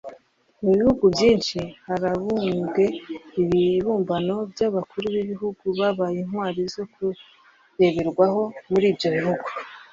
[0.63, 2.83] mu bihugu byinshi harabumbwe
[3.41, 9.47] ibibumbano by’abakuru b’ibihugu babaye intwari zo kureberwaho muri ibyo bihugu